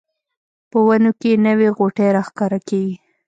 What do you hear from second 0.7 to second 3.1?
ونو کې نوې غوټۍ راښکاره کیږي